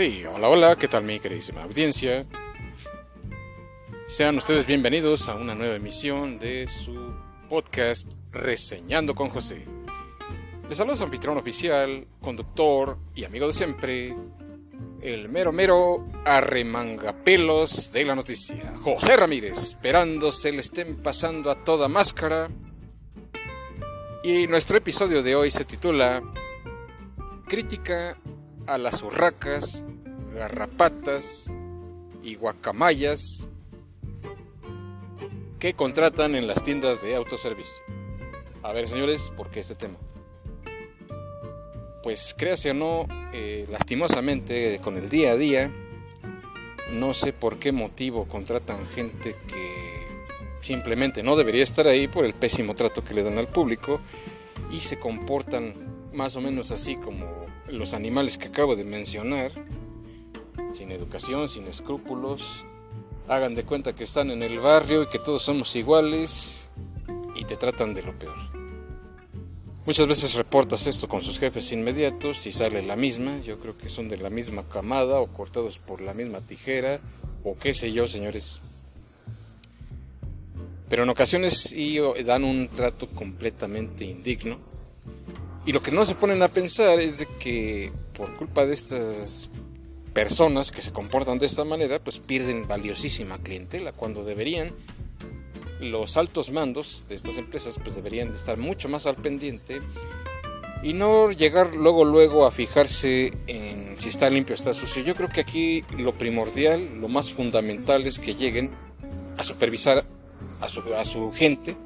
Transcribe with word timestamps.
Hola, 0.00 0.48
hola, 0.48 0.76
¿qué 0.76 0.86
tal 0.86 1.02
mi 1.02 1.18
queridísima 1.18 1.64
audiencia? 1.64 2.24
Sean 4.06 4.36
ustedes 4.36 4.64
bienvenidos 4.64 5.28
a 5.28 5.34
una 5.34 5.56
nueva 5.56 5.74
emisión 5.74 6.38
de 6.38 6.68
su 6.68 7.16
podcast 7.48 8.12
Reseñando 8.30 9.16
con 9.16 9.28
José. 9.28 9.64
Les 10.68 10.78
saluda 10.78 10.94
su 10.94 11.02
anfitrión 11.02 11.36
oficial, 11.36 12.06
conductor 12.20 12.96
y 13.16 13.24
amigo 13.24 13.48
de 13.48 13.52
siempre, 13.52 14.14
el 15.02 15.28
mero 15.28 15.50
mero 15.50 16.06
arremangapelos 16.24 17.90
de 17.90 18.04
la 18.04 18.14
noticia, 18.14 18.74
José 18.80 19.16
Ramírez, 19.16 19.58
esperando 19.70 20.30
se 20.30 20.52
le 20.52 20.60
estén 20.60 21.02
pasando 21.02 21.50
a 21.50 21.64
toda 21.64 21.88
máscara. 21.88 22.48
Y 24.22 24.46
nuestro 24.46 24.78
episodio 24.78 25.24
de 25.24 25.34
hoy 25.34 25.50
se 25.50 25.64
titula 25.64 26.22
Crítica 27.48 28.16
a 28.68 28.78
las 28.78 29.02
urracas, 29.02 29.84
garrapatas 30.34 31.52
y 32.22 32.34
guacamayas 32.34 33.50
que 35.58 35.74
contratan 35.74 36.34
en 36.34 36.46
las 36.46 36.62
tiendas 36.62 37.02
de 37.02 37.16
autoservicio. 37.16 37.82
A 38.62 38.72
ver, 38.72 38.86
señores, 38.86 39.32
¿por 39.36 39.50
qué 39.50 39.60
este 39.60 39.74
tema? 39.74 39.96
Pues 42.02 42.34
créase 42.36 42.70
o 42.70 42.74
no, 42.74 43.06
eh, 43.32 43.66
lastimosamente 43.70 44.78
con 44.82 44.96
el 44.96 45.08
día 45.08 45.32
a 45.32 45.36
día, 45.36 45.72
no 46.92 47.14
sé 47.14 47.32
por 47.32 47.58
qué 47.58 47.72
motivo 47.72 48.26
contratan 48.28 48.86
gente 48.86 49.34
que 49.46 50.06
simplemente 50.60 51.22
no 51.22 51.36
debería 51.36 51.62
estar 51.62 51.86
ahí 51.86 52.08
por 52.08 52.24
el 52.24 52.34
pésimo 52.34 52.74
trato 52.74 53.02
que 53.02 53.14
le 53.14 53.22
dan 53.22 53.38
al 53.38 53.48
público 53.48 54.00
y 54.70 54.80
se 54.80 54.98
comportan 54.98 55.87
más 56.12 56.36
o 56.36 56.40
menos 56.40 56.70
así 56.70 56.96
como 56.96 57.26
los 57.68 57.94
animales 57.94 58.38
que 58.38 58.48
acabo 58.48 58.76
de 58.76 58.84
mencionar, 58.84 59.50
sin 60.72 60.90
educación, 60.90 61.48
sin 61.48 61.66
escrúpulos, 61.66 62.64
hagan 63.28 63.54
de 63.54 63.64
cuenta 63.64 63.94
que 63.94 64.04
están 64.04 64.30
en 64.30 64.42
el 64.42 64.58
barrio 64.58 65.02
y 65.02 65.08
que 65.08 65.18
todos 65.18 65.42
somos 65.42 65.74
iguales 65.76 66.68
y 67.34 67.44
te 67.44 67.56
tratan 67.56 67.94
de 67.94 68.02
lo 68.02 68.18
peor. 68.18 68.36
Muchas 69.86 70.06
veces 70.06 70.34
reportas 70.34 70.86
esto 70.86 71.08
con 71.08 71.22
sus 71.22 71.38
jefes 71.38 71.72
inmediatos 71.72 72.46
y 72.46 72.52
sale 72.52 72.82
la 72.82 72.96
misma, 72.96 73.40
yo 73.40 73.58
creo 73.58 73.76
que 73.78 73.88
son 73.88 74.08
de 74.08 74.18
la 74.18 74.28
misma 74.28 74.68
camada 74.68 75.20
o 75.20 75.28
cortados 75.28 75.78
por 75.78 76.00
la 76.00 76.12
misma 76.12 76.40
tijera 76.40 77.00
o 77.44 77.56
qué 77.56 77.72
sé 77.72 77.92
yo, 77.92 78.06
señores. 78.06 78.60
Pero 80.90 81.04
en 81.04 81.10
ocasiones 81.10 81.74
dan 82.24 82.44
un 82.44 82.68
trato 82.68 83.08
completamente 83.08 84.04
indigno 84.04 84.67
y 85.68 85.72
lo 85.72 85.82
que 85.82 85.92
no 85.92 86.06
se 86.06 86.14
ponen 86.14 86.42
a 86.42 86.48
pensar 86.48 86.98
es 86.98 87.18
de 87.18 87.26
que 87.26 87.92
por 88.14 88.34
culpa 88.36 88.64
de 88.64 88.72
estas 88.72 89.50
personas 90.14 90.70
que 90.70 90.80
se 90.80 90.92
comportan 90.92 91.38
de 91.38 91.44
esta 91.44 91.62
manera, 91.62 92.02
pues 92.02 92.20
pierden 92.20 92.66
valiosísima 92.66 93.36
clientela 93.36 93.92
cuando 93.92 94.24
deberían 94.24 94.72
los 95.78 96.16
altos 96.16 96.52
mandos 96.52 97.04
de 97.10 97.16
estas 97.16 97.36
empresas 97.36 97.78
pues 97.78 97.94
deberían 97.94 98.28
de 98.28 98.36
estar 98.36 98.56
mucho 98.56 98.88
más 98.88 99.06
al 99.06 99.16
pendiente 99.16 99.82
y 100.82 100.94
no 100.94 101.32
llegar 101.32 101.76
luego 101.76 102.02
luego 102.06 102.46
a 102.46 102.50
fijarse 102.50 103.34
en 103.46 103.94
si 103.98 104.08
está 104.08 104.30
limpio 104.30 104.54
o 104.54 104.56
está 104.56 104.72
sucio. 104.72 105.04
Yo 105.04 105.14
creo 105.14 105.28
que 105.28 105.42
aquí 105.42 105.84
lo 105.98 106.16
primordial, 106.16 106.98
lo 106.98 107.08
más 107.08 107.30
fundamental 107.30 108.06
es 108.06 108.18
que 108.18 108.34
lleguen 108.34 108.70
a 109.36 109.44
supervisar 109.44 110.06
a 110.62 110.68
su, 110.70 110.80
a 110.94 111.04
su 111.04 111.30
gente 111.30 111.76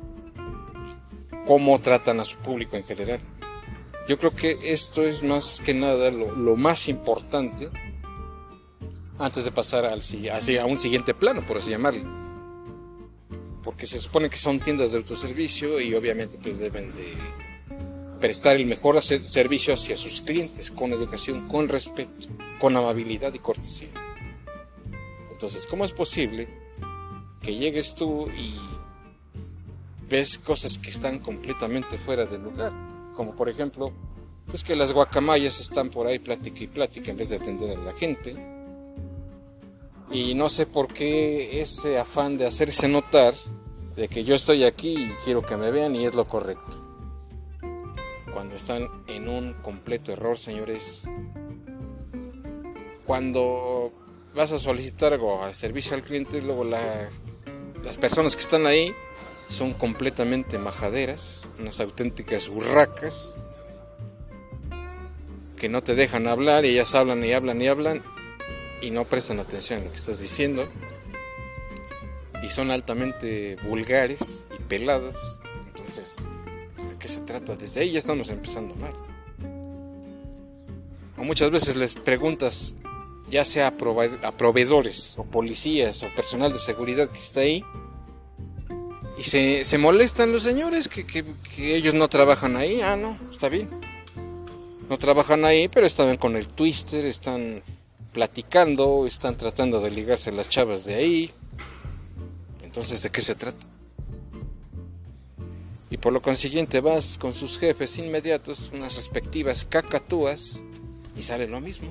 cómo 1.49 1.81
tratan 1.81 2.21
a 2.21 2.25
su 2.25 2.37
público 2.37 2.77
en 2.77 2.85
general. 2.85 3.21
Yo 4.09 4.19
creo 4.19 4.35
que 4.35 4.59
esto 4.65 5.03
es 5.03 5.23
más 5.23 5.61
que 5.65 5.75
nada 5.75 6.11
lo, 6.11 6.57
más 6.57 6.89
importante 6.89 7.71
antes 9.19 9.45
de 9.45 9.53
pasar 9.53 9.87
al, 9.87 10.01
hacia 10.01 10.67
un 10.67 10.81
siguiente 10.81 11.15
plano, 11.15 11.47
por 11.47 11.59
así 11.59 11.71
llamarlo. 11.71 12.03
Porque 13.63 13.87
se 13.87 14.01
supone 14.01 14.29
que 14.29 14.37
son 14.37 14.59
tiendas 14.59 14.93
de 14.93 14.99
autoservicio 14.99 15.81
y 15.81 15.95
obviamente 15.95 16.37
pues 16.37 16.59
deben 16.59 16.93
de 16.95 17.15
prestar 18.21 18.57
el 18.57 18.67
mejor 18.67 19.01
servicio 19.03 19.75
hacia 19.75 19.97
sus 19.97 20.21
clientes 20.21 20.71
con 20.73 20.93
educación, 20.93 21.47
con 21.47 21.69
respeto, 21.69 22.27
con 22.59 22.77
amabilidad 22.77 23.33
y 23.35 23.39
cortesía. 23.39 23.89
Entonces, 25.31 25.67
¿cómo 25.67 25.85
es 25.85 25.93
posible 25.93 26.49
que 27.41 27.55
llegues 27.55 27.95
tú 27.95 28.29
y 28.37 28.55
ves 30.09 30.39
cosas 30.39 30.79
que 30.79 30.91
están 30.91 31.21
completamente 31.21 31.99
fuera 31.99 32.27
de 32.27 32.39
lugar? 32.39 32.92
Como 33.15 33.35
por 33.35 33.49
ejemplo, 33.49 33.93
pues 34.47 34.65
que 34.65 34.77
las 34.77 34.93
guacamayas 34.93 35.61
están 35.61 35.91
por 35.91 36.07
ahí 36.07 36.19
plática 36.19 36.65
y 36.65 36.67
plática 36.67 37.11
en 37.11 37.17
vez 37.17 37.31
de 37.31 37.37
atender 37.37 37.77
a 37.77 37.81
la 37.81 37.93
gente. 37.93 38.37
Y 40.11 40.35
no 40.35 40.51
sé 40.51 40.67
por 40.67 40.89
qué 40.89 41.61
ese 41.61 41.99
afán 41.99 42.37
de 42.37 42.47
hacerse 42.47 42.87
notar 42.87 43.35
de 43.97 44.09
que 44.09 44.25
yo 44.25 44.35
estoy 44.35 44.65
aquí 44.65 44.95
y 44.95 45.11
quiero 45.25 45.43
que 45.43 45.57
me 45.57 45.71
vean 45.71 45.97
y 45.97 46.05
es 46.05 46.15
lo 46.15 46.25
correcto. 46.25 46.79
Cuando 48.33 48.57
están 48.57 48.89
en 49.07 49.29
un 49.29 49.55
completo 49.55 50.13
error, 50.13 50.39
señores. 50.39 51.09
Cuando 53.07 53.93
vas 54.35 54.53
a 54.53 54.59
solicitar 54.59 55.13
algo 55.13 55.43
al 55.43 55.55
servicio 55.55 55.95
al 55.95 56.03
cliente, 56.03 56.41
luego 56.41 56.65
las 56.65 57.99
personas 57.99 58.35
que 58.35 58.43
están 58.43 58.67
ahí 58.67 58.95
son 59.53 59.75
completamente 59.75 60.59
majaderas, 60.59 61.51
unas 61.59 61.79
auténticas 61.79 62.49
burracas 62.49 63.37
que 65.57 65.69
no 65.69 65.83
te 65.83 65.95
dejan 65.95 66.27
hablar 66.27 66.65
y 66.65 66.71
ellas 66.71 66.95
hablan 66.95 67.23
y 67.23 67.35
hablan 67.35 67.61
y 67.61 67.69
hablan 67.69 68.03
y 68.81 68.91
no 68.91 69.05
prestan 69.05 69.41
atención 69.41 69.81
a 69.81 69.85
lo 69.85 69.91
que 69.91 69.97
estás 69.97 70.21
diciendo 70.21 70.67
y 72.43 72.49
son 72.49 72.71
altamente 72.71 73.57
vulgares 73.69 74.47
y 74.59 74.63
peladas. 74.63 75.43
Entonces, 75.67 76.31
pues, 76.75 76.91
¿de 76.91 76.99
qué 76.99 77.07
se 77.07 77.21
trata? 77.21 77.55
Desde 77.55 77.83
ahí 77.83 77.93
ya 77.93 77.99
estamos 77.99 78.31
empezando 78.31 78.75
mal. 78.75 78.95
O 81.19 81.25
muchas 81.25 81.51
veces 81.51 81.77
les 81.77 81.95
preguntas, 81.95 82.75
ya 83.29 83.45
sea 83.45 83.69
a 83.69 84.37
proveedores 84.37 85.19
o 85.19 85.25
policías 85.25 86.03
o 86.03 86.09
personal 86.17 86.55
de 86.55 86.59
seguridad 86.59 87.11
que 87.11 87.21
está 87.21 87.41
ahí, 87.41 87.63
y 89.23 89.25
se, 89.25 89.63
se 89.63 89.79
molestan 89.79 90.33
los 90.33 90.43
señores 90.43 90.89
que, 90.89 91.07
que, 91.07 91.77
ellos 91.77 91.95
no 91.95 92.09
trabajan 92.09 92.57
ahí. 92.57 92.81
Ah, 92.81 92.97
no, 92.97 93.17
está 93.31 93.49
bien. 93.49 93.71
No 94.91 94.99
trabajan 94.99 95.45
ahí, 95.45 95.69
pero 95.69 95.87
están 95.87 96.17
con 96.17 96.35
el 96.35 96.49
twister, 96.49 97.05
están 97.05 97.63
platicando, 98.13 99.07
están 99.07 99.37
tratando 99.37 99.79
de 99.79 99.93
ligarse 99.93 100.33
las 100.33 100.49
chavas 100.49 100.87
de 100.87 100.97
ahí. 100.97 101.31
Entonces, 102.65 103.01
¿de 103.05 103.11
qué 103.11 103.21
se 103.21 103.37
trata? 103.37 103.65
Y 105.89 105.99
por 105.99 106.13
lo 106.13 106.21
consiguiente 106.21 106.81
vas 106.81 107.17
con 107.17 107.33
sus 107.33 107.61
jefes 107.61 107.99
inmediatos, 107.99 108.73
unas 108.75 108.97
respectivas 108.97 109.65
cacatúas, 109.65 110.61
y 111.17 111.23
sale 111.23 111.47
lo 111.47 111.61
mismo. 111.61 111.91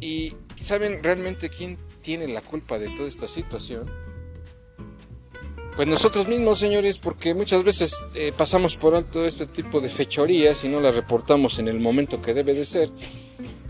Y 0.00 0.34
¿saben 0.60 1.04
realmente 1.04 1.48
quién 1.48 1.78
tiene 2.02 2.28
la 2.28 2.42
culpa 2.42 2.78
de 2.78 2.90
toda 2.90 3.08
esta 3.08 3.26
situación? 3.26 3.90
Pues 5.76 5.88
nosotros 5.88 6.28
mismos, 6.28 6.58
señores, 6.58 6.98
porque 6.98 7.32
muchas 7.32 7.64
veces 7.64 7.98
eh, 8.14 8.32
pasamos 8.36 8.76
por 8.76 8.94
alto 8.94 9.24
este 9.24 9.46
tipo 9.46 9.80
de 9.80 9.88
fechorías 9.88 10.64
y 10.64 10.68
no 10.68 10.80
las 10.80 10.94
reportamos 10.94 11.58
en 11.58 11.68
el 11.68 11.80
momento 11.80 12.20
que 12.20 12.34
debe 12.34 12.52
de 12.52 12.66
ser. 12.66 12.90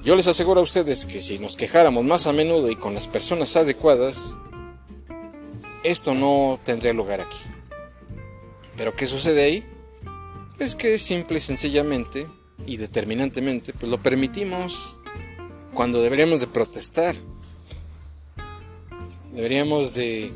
Yo 0.02 0.16
les 0.16 0.26
aseguro 0.26 0.60
a 0.60 0.64
ustedes 0.64 1.06
que 1.06 1.20
si 1.20 1.38
nos 1.38 1.54
quejáramos 1.56 2.04
más 2.04 2.26
a 2.26 2.32
menudo 2.32 2.68
y 2.68 2.74
con 2.74 2.94
las 2.94 3.06
personas 3.06 3.54
adecuadas, 3.54 4.36
esto 5.84 6.12
no 6.12 6.58
tendría 6.64 6.92
lugar 6.92 7.20
aquí. 7.20 7.38
Pero 8.76 8.96
¿qué 8.96 9.06
sucede 9.06 9.44
ahí? 9.44 9.64
Es 10.58 10.74
que 10.74 10.98
simple 10.98 11.38
y 11.38 11.40
sencillamente 11.40 12.26
y 12.66 12.78
determinantemente, 12.78 13.72
pues 13.72 13.90
lo 13.90 14.02
permitimos 14.02 14.96
cuando 15.72 16.02
deberíamos 16.02 16.40
de 16.40 16.48
protestar. 16.48 17.14
Deberíamos 19.32 19.94
de 19.94 20.30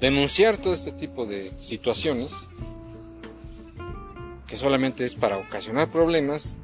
denunciar 0.00 0.56
todo 0.56 0.74
este 0.74 0.90
tipo 0.90 1.26
de 1.26 1.52
situaciones 1.60 2.48
que 4.48 4.56
solamente 4.56 5.04
es 5.04 5.14
para 5.14 5.38
ocasionar 5.38 5.92
problemas 5.92 6.58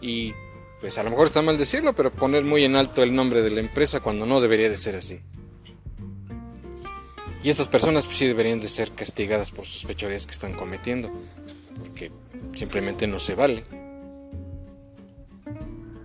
y 0.00 0.34
pues 0.80 0.98
a 0.98 1.04
lo 1.04 1.10
mejor 1.10 1.28
está 1.28 1.42
mal 1.42 1.56
decirlo, 1.56 1.94
pero 1.94 2.10
poner 2.10 2.44
muy 2.44 2.64
en 2.64 2.74
alto 2.74 3.04
el 3.04 3.14
nombre 3.14 3.40
de 3.42 3.50
la 3.50 3.60
empresa 3.60 4.00
cuando 4.00 4.26
no 4.26 4.40
debería 4.40 4.68
de 4.68 4.76
ser 4.76 4.96
así. 4.96 5.20
Y 7.42 7.48
estas 7.48 7.68
personas 7.68 8.04
pues 8.04 8.18
sí 8.18 8.26
deberían 8.26 8.58
de 8.58 8.68
ser 8.68 8.90
castigadas 8.92 9.52
por 9.52 9.66
sus 9.66 9.86
fechorías 9.86 10.26
que 10.26 10.32
están 10.32 10.52
cometiendo, 10.52 11.10
porque 11.78 12.10
simplemente 12.54 13.06
no 13.06 13.20
se 13.20 13.36
vale. 13.36 13.64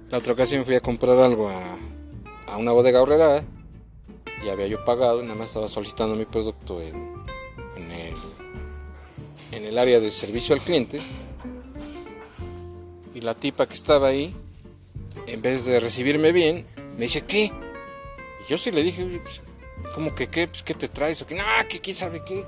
La 0.09 0.19
otra 0.19 0.33
ocasión 0.33 0.63
fui 0.63 0.75
a 0.75 0.79
comprar 0.79 1.17
algo 1.17 1.49
a, 1.49 1.77
a 2.47 2.57
una 2.57 2.71
bodega 2.71 3.01
horrera 3.01 3.43
ya 4.45 4.53
había 4.53 4.67
yo 4.67 4.85
pagado, 4.85 5.21
nada 5.23 5.35
más 5.35 5.49
estaba 5.49 5.67
solicitando 5.67 6.15
mi 6.15 6.25
producto 6.25 6.81
en, 6.81 6.95
el, 7.91 8.15
en 9.51 9.65
el 9.65 9.77
área 9.77 9.99
de 9.99 10.11
servicio 10.11 10.55
al 10.55 10.61
cliente. 10.61 11.01
Y 13.13 13.21
la 13.21 13.33
tipa 13.33 13.65
que 13.65 13.73
estaba 13.73 14.07
ahí, 14.07 14.35
en 15.27 15.41
vez 15.41 15.65
de 15.65 15.79
recibirme 15.79 16.31
bien, 16.31 16.65
me 16.97 17.05
dice, 17.05 17.23
¿qué? 17.23 17.45
Y 17.45 18.49
yo 18.49 18.57
sí 18.57 18.71
le 18.71 18.83
dije, 18.83 19.03
pues, 19.23 19.41
¿cómo 19.93 20.13
que 20.13 20.27
qué? 20.27 20.47
Pues, 20.47 20.61
¿qué 20.63 20.73
te 20.73 20.89
traes? 20.89 21.21
O 21.21 21.27
que, 21.27 21.35
no, 21.35 21.43
que 21.67 21.79
quién 21.79 21.95
sabe 21.95 22.21
qué. 22.23 22.45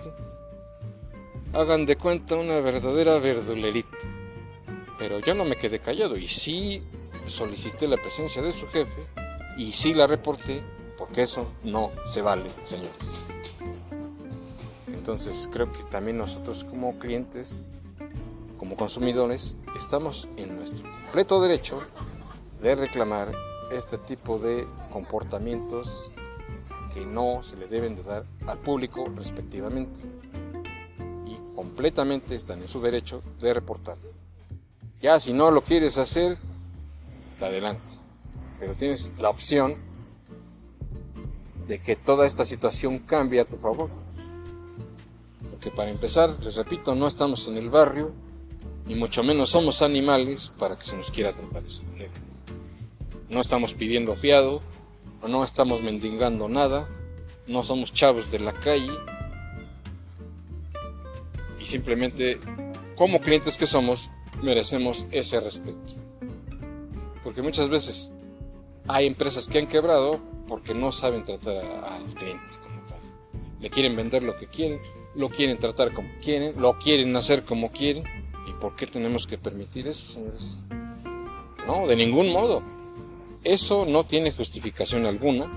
Hagan 1.53 1.85
de 1.85 1.95
cuenta 1.95 2.35
una 2.35 2.59
verdadera 2.59 3.17
verdulerita. 3.17 3.97
Pero 4.99 5.19
yo 5.19 5.33
no 5.33 5.45
me 5.45 5.55
quedé 5.55 5.79
callado 5.79 6.17
y 6.17 6.27
sí 6.27 6.81
solicité 7.25 7.88
la 7.88 7.97
presencia 7.97 8.41
de 8.41 8.51
su 8.51 8.67
jefe 8.67 9.05
y 9.57 9.71
sí 9.71 9.94
la 9.94 10.07
reporté 10.07 10.63
porque 11.07 11.21
eso 11.21 11.48
no 11.63 11.92
se 12.06 12.21
vale, 12.21 12.51
señores. 12.63 13.25
Entonces 14.88 15.50
creo 15.51 15.71
que 15.71 15.83
también 15.83 16.18
nosotros 16.18 16.65
como 16.65 17.00
clientes, 17.00 17.71
como 18.57 18.75
consumidores, 18.75 19.57
estamos 19.77 20.27
en 20.36 20.57
nuestro 20.57 20.89
completo 20.92 21.42
derecho 21.42 21.80
de 22.62 22.75
reclamar 22.75 23.31
este 23.71 23.98
tipo 23.98 24.38
de 24.38 24.68
comportamientos 24.92 26.12
que 26.94 27.06
no 27.06 27.42
se 27.42 27.56
le 27.56 27.68
deben 27.68 27.95
de 27.95 28.04
dar 28.04 28.25
al 28.45 28.57
público 28.57 29.09
respectivamente 29.15 30.01
y 31.25 31.38
completamente 31.56 32.36
están 32.36 32.62
en 32.62 32.68
su 32.68 32.81
derecho 32.81 33.21
de 33.39 33.54
reportarlo. 33.54 34.09
Ya 35.00 35.19
si 35.21 35.31
no 35.31 35.51
lo 35.51 35.62
quieres 35.62 35.98
hacer, 35.98 36.38
adelante. 37.39 37.83
Pero 38.59 38.74
tienes 38.74 39.13
la 39.19 39.30
opción 39.30 39.88
de 41.67 41.79
que 41.79 41.95
toda 41.95 42.25
esta 42.25 42.45
situación 42.45 42.99
cambie 42.99 43.41
a 43.41 43.45
tu 43.45 43.57
favor. 43.57 43.89
Porque 45.51 45.69
para 45.69 45.89
empezar, 45.89 46.35
les 46.41 46.55
repito, 46.55 46.95
no 46.95 47.07
estamos 47.07 47.47
en 47.47 47.57
el 47.57 47.69
barrio, 47.69 48.11
ni 48.85 48.95
mucho 48.95 49.23
menos 49.23 49.49
somos 49.49 49.81
animales 49.81 50.51
para 50.57 50.77
que 50.77 50.85
se 50.85 50.95
nos 50.95 51.11
quiera 51.11 51.33
tratar 51.33 51.61
de 51.61 51.67
esa 51.67 51.83
manera. 51.83 52.13
No 53.29 53.41
estamos 53.41 53.73
pidiendo 53.73 54.15
fiado, 54.15 54.61
no 55.27 55.43
estamos 55.43 55.81
mendigando 55.81 56.47
nada, 56.47 56.87
no 57.47 57.63
somos 57.63 57.91
chavos 57.91 58.31
de 58.31 58.39
la 58.39 58.53
calle 58.53 58.91
y 61.59 61.65
simplemente 61.65 62.39
como 62.95 63.19
clientes 63.19 63.57
que 63.57 63.65
somos 63.65 64.09
merecemos 64.41 65.05
ese 65.11 65.39
respeto. 65.41 65.95
Porque 67.23 67.41
muchas 67.41 67.67
veces 67.67 68.11
hay 68.87 69.05
empresas 69.05 69.47
que 69.47 69.59
han 69.59 69.67
quebrado 69.67 70.21
porque 70.47 70.73
no 70.73 70.91
saben 70.91 71.23
tratar 71.23 71.65
al 71.65 72.13
cliente 72.13 72.55
como 72.63 72.79
tal. 72.85 72.99
Le 73.59 73.69
quieren 73.69 73.95
vender 73.95 74.23
lo 74.23 74.35
que 74.35 74.47
quieren, 74.47 74.79
lo 75.15 75.29
quieren 75.29 75.57
tratar 75.57 75.94
como 75.94 76.09
quieren, 76.21 76.59
lo 76.61 76.77
quieren 76.77 77.15
hacer 77.15 77.44
como 77.44 77.71
quieren. 77.71 78.03
¿Y 78.47 78.53
por 78.53 78.75
qué 78.75 78.88
tenemos 78.88 79.27
que 79.27 79.38
permitir 79.38 79.88
eso, 79.88 80.13
señores? 80.13 80.63
No, 81.65 81.85
de 81.85 81.95
ningún 81.95 82.31
modo. 82.31 82.63
Eso 83.44 83.85
no 83.85 84.05
tiene 84.05 84.31
justificación 84.31 85.05
alguna. 85.05 85.51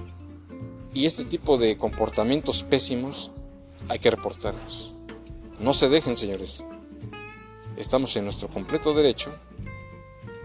Y 0.92 1.06
este 1.06 1.24
tipo 1.24 1.56
de 1.56 1.76
comportamientos 1.76 2.64
pésimos 2.64 3.30
hay 3.88 4.00
que 4.00 4.10
reportarlos. 4.10 4.92
No 5.60 5.72
se 5.72 5.88
dejen, 5.88 6.16
señores. 6.16 6.64
Estamos 7.76 8.16
en 8.16 8.24
nuestro 8.24 8.48
completo 8.48 8.92
derecho 8.92 9.32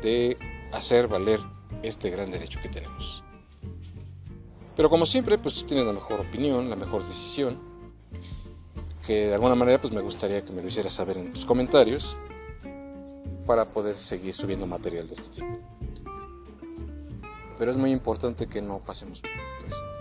de 0.02 0.38
hacer 0.72 1.08
valer 1.08 1.40
este 1.84 2.10
gran 2.10 2.32
derecho 2.32 2.60
que 2.62 2.70
tenemos. 2.70 3.25
Pero 4.76 4.90
como 4.90 5.06
siempre, 5.06 5.38
pues 5.38 5.56
tú 5.56 5.66
tienes 5.66 5.86
la 5.86 5.94
mejor 5.94 6.20
opinión, 6.20 6.70
la 6.70 6.76
mejor 6.76 7.04
decisión, 7.04 7.60
que 9.06 9.28
de 9.28 9.34
alguna 9.34 9.56
manera 9.56 9.80
pues 9.80 9.94
me 9.94 10.02
gustaría 10.02 10.44
que 10.44 10.52
me 10.52 10.62
lo 10.62 10.68
hicieras 10.68 10.94
saber 10.94 11.18
en 11.18 11.32
tus 11.32 11.46
comentarios 11.46 12.18
para 13.46 13.66
poder 13.66 13.96
seguir 13.96 14.34
subiendo 14.34 14.66
material 14.66 15.08
de 15.08 15.14
este 15.14 15.42
tipo. 15.42 15.58
Pero 17.58 17.72
es 17.72 17.78
muy 17.78 17.92
importante 17.92 18.48
que 18.48 18.62
no 18.62 18.80
pasemos 18.80 19.22
esto. 19.68 20.00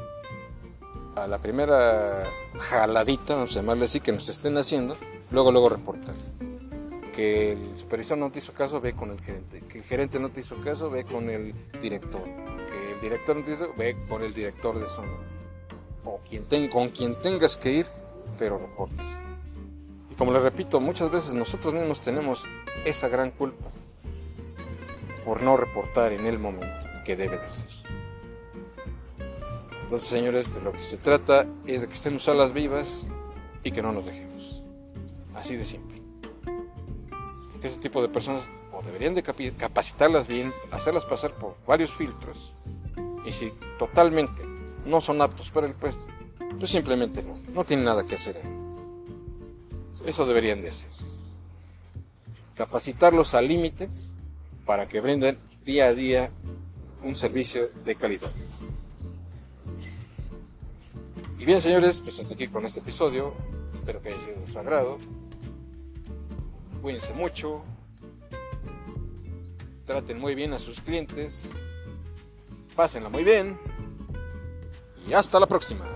A 1.17 1.29
la 1.29 1.38
primera 1.38 2.25
jaladita, 2.59 3.37
vamos 3.37 3.53
a 3.53 3.61
llamarle 3.61 3.85
así, 3.85 4.00
que 4.00 4.11
nos 4.11 4.29
estén 4.29 4.56
haciendo, 4.59 4.97
luego 5.31 5.53
luego 5.53 5.69
reportar 5.69 6.15
que 7.15 7.53
el 7.53 7.79
supervisor 7.79 8.19
no 8.19 8.31
te 8.31 8.41
hizo 8.41 8.53
caso, 8.53 8.81
ve 8.81 8.93
con 8.93 9.11
el 9.11 9.20
gerente. 9.20 9.61
Que 9.69 9.79
el 9.79 9.85
gerente 9.85 10.19
no 10.19 10.31
te 10.31 10.41
hizo 10.41 10.56
caso, 10.56 10.91
ve 10.91 11.05
con 11.05 11.31
el 11.31 11.55
director. 11.81 12.23
El 12.94 13.00
director 13.00 13.37
no 13.37 13.44
te 13.44 13.52
hizo, 13.52 13.73
ve 13.76 13.96
con 14.08 14.23
el 14.23 14.32
director 14.32 14.79
de 14.79 14.87
zona. 14.87 15.12
O 16.05 16.20
quien 16.29 16.69
con 16.69 16.88
quien 16.88 17.14
tengas 17.20 17.56
que 17.56 17.70
ir, 17.70 17.87
pero 18.38 18.58
reportes. 18.58 19.19
Y 20.11 20.14
como 20.14 20.32
les 20.32 20.43
repito, 20.43 20.81
muchas 20.81 21.11
veces 21.11 21.35
nosotros 21.35 21.75
mismos 21.75 22.00
tenemos 22.00 22.44
esa 22.85 23.08
gran 23.08 23.31
culpa 23.31 23.67
por 25.25 25.43
no 25.43 25.56
reportar 25.56 26.12
en 26.12 26.26
el 26.26 26.38
momento 26.38 26.87
que 27.05 27.17
debe 27.17 27.38
de 27.38 27.49
ser. 27.49 27.69
Entonces, 29.82 30.08
señores, 30.08 30.55
de 30.55 30.61
lo 30.62 30.73
que 30.73 30.82
se 30.82 30.96
trata 30.96 31.46
es 31.67 31.82
de 31.82 31.88
que 31.88 31.94
estemos 31.94 32.29
a 32.29 32.35
las 32.35 32.52
vivas 32.52 33.08
y 33.62 33.73
que 33.73 33.82
no 33.82 33.93
nos 33.93 34.06
dejemos. 34.06 34.62
Así 35.35 35.56
de 35.56 35.64
simple 35.64 35.94
ese 37.67 37.79
tipo 37.79 38.02
de 38.02 38.08
personas 38.08 38.49
o 38.73 38.82
deberían 38.82 39.14
de 39.14 39.23
capacitarlas 39.23 40.29
bien, 40.29 40.52
hacerlas 40.70 41.05
pasar 41.05 41.32
por 41.32 41.56
varios 41.67 41.94
filtros 41.94 42.55
y 43.25 43.32
si 43.32 43.53
totalmente 43.79 44.43
no 44.87 45.00
son 45.00 45.21
aptos 45.23 45.50
para 45.50 45.67
el 45.67 45.75
puesto, 45.75 46.12
pues 46.59 46.71
simplemente 46.71 47.23
no, 47.23 47.38
no 47.53 47.65
tienen 47.65 47.87
nada 47.87 48.05
que 48.05 48.15
hacer. 48.15 48.41
Eso 50.05 50.26
deberían 50.26 50.62
de 50.62 50.69
hacer. 50.69 50.91
Capacitarlos 52.55 53.35
al 53.35 53.49
límite 53.49 53.88
para 54.67 54.87
que 54.87 55.00
brinden 55.00 55.38
día 55.65 55.87
a 55.87 55.94
día 55.94 56.31
un 57.03 57.17
servicio 57.17 57.71
de 57.85 57.97
calidad. 57.97 58.31
Y 61.38 61.44
bien 61.44 61.61
señores, 61.61 62.00
pues 62.00 62.20
hasta 62.20 62.35
aquí 62.35 62.49
con 62.49 62.65
este 62.65 62.81
episodio. 62.81 63.35
Espero 63.75 64.00
que 64.00 64.11
haya 64.11 64.20
sido 64.20 64.41
de 64.41 64.47
su 64.47 64.59
agrado 64.59 64.99
cuídense 66.85 67.15
mucho, 67.15 67.62
traten 69.87 70.19
muy 70.19 70.35
bien 70.35 70.53
a 70.53 70.59
sus 70.59 70.82
clientes, 70.82 71.62
pásenla 72.75 73.09
muy 73.09 73.25
bien 73.25 73.59
y 75.06 75.12
hasta 75.12 75.38
la 75.38 75.47
próxima. 75.47 75.94